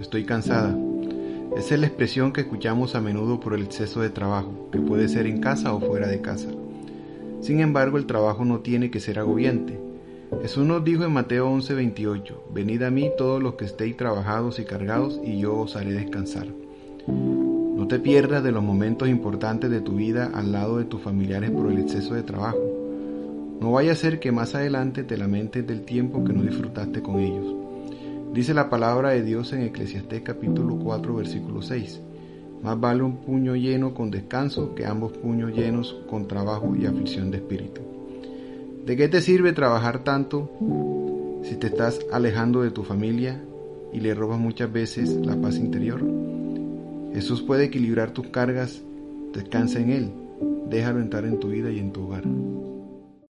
estoy 0.00 0.24
cansada. 0.24 0.76
Esa 1.56 1.74
es 1.74 1.80
la 1.80 1.86
expresión 1.86 2.32
que 2.32 2.40
escuchamos 2.40 2.94
a 2.94 3.00
menudo 3.00 3.38
por 3.38 3.54
el 3.54 3.62
exceso 3.62 4.00
de 4.00 4.10
trabajo, 4.10 4.68
que 4.72 4.80
puede 4.80 5.08
ser 5.08 5.26
en 5.26 5.40
casa 5.40 5.72
o 5.72 5.80
fuera 5.80 6.08
de 6.08 6.20
casa. 6.20 6.48
Sin 7.40 7.60
embargo, 7.60 7.98
el 7.98 8.06
trabajo 8.06 8.44
no 8.44 8.60
tiene 8.60 8.90
que 8.90 9.00
ser 9.00 9.18
agobiante. 9.18 9.78
Jesús 10.42 10.66
nos 10.66 10.82
dijo 10.82 11.04
en 11.04 11.12
Mateo 11.12 11.48
11:28, 11.48 12.42
Venid 12.52 12.82
a 12.82 12.90
mí 12.90 13.10
todos 13.16 13.42
los 13.42 13.54
que 13.54 13.66
estéis 13.66 13.96
trabajados 13.96 14.58
y 14.58 14.64
cargados, 14.64 15.20
y 15.22 15.38
yo 15.38 15.56
os 15.58 15.76
haré 15.76 15.92
descansar. 15.92 16.48
No 17.06 17.86
te 17.86 17.98
pierdas 17.98 18.42
de 18.42 18.50
los 18.50 18.62
momentos 18.62 19.08
importantes 19.08 19.70
de 19.70 19.80
tu 19.80 19.96
vida 19.96 20.30
al 20.34 20.52
lado 20.52 20.78
de 20.78 20.86
tus 20.86 21.02
familiares 21.02 21.50
por 21.50 21.70
el 21.70 21.78
exceso 21.78 22.14
de 22.14 22.22
trabajo. 22.22 22.58
No 23.60 23.72
vaya 23.72 23.92
a 23.92 23.96
ser 23.96 24.20
que 24.20 24.32
más 24.32 24.54
adelante 24.54 25.04
te 25.04 25.16
lamentes 25.16 25.66
del 25.66 25.82
tiempo 25.82 26.24
que 26.24 26.32
no 26.32 26.42
disfrutaste 26.42 27.02
con 27.02 27.20
ellos. 27.20 27.63
Dice 28.34 28.52
la 28.52 28.68
palabra 28.68 29.10
de 29.10 29.22
Dios 29.22 29.52
en 29.52 29.62
Eclesiastés 29.62 30.22
capítulo 30.22 30.76
4 30.76 31.14
versículo 31.14 31.62
6. 31.62 32.00
Más 32.64 32.80
vale 32.80 33.04
un 33.04 33.18
puño 33.18 33.54
lleno 33.54 33.94
con 33.94 34.10
descanso 34.10 34.74
que 34.74 34.84
ambos 34.84 35.12
puños 35.12 35.52
llenos 35.52 35.96
con 36.10 36.26
trabajo 36.26 36.74
y 36.74 36.84
aflicción 36.84 37.30
de 37.30 37.36
espíritu. 37.36 37.80
¿De 38.84 38.96
qué 38.96 39.06
te 39.06 39.20
sirve 39.20 39.52
trabajar 39.52 40.02
tanto 40.02 40.50
si 41.44 41.54
te 41.54 41.68
estás 41.68 42.00
alejando 42.10 42.62
de 42.62 42.72
tu 42.72 42.82
familia 42.82 43.40
y 43.92 44.00
le 44.00 44.12
robas 44.14 44.40
muchas 44.40 44.72
veces 44.72 45.14
la 45.24 45.36
paz 45.36 45.56
interior? 45.56 46.04
Jesús 47.14 47.40
puede 47.40 47.66
equilibrar 47.66 48.10
tus 48.10 48.26
cargas, 48.30 48.82
descansa 49.32 49.78
en 49.78 49.90
Él, 49.90 50.10
déjalo 50.68 50.98
entrar 50.98 51.24
en 51.24 51.38
tu 51.38 51.50
vida 51.50 51.70
y 51.70 51.78
en 51.78 51.92
tu 51.92 52.06
hogar. 52.06 52.24